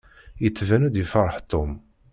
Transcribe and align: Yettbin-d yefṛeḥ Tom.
Yettbin-d 0.43 0.95
yefṛeḥ 0.97 1.35
Tom. 1.51 1.71